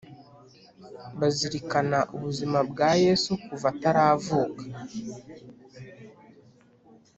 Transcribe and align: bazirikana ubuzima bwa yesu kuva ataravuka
bazirikana 1.19 1.99
ubuzima 2.15 2.59
bwa 2.69 2.89
yesu 3.05 3.31
kuva 3.45 3.67
ataravuka 3.73 4.63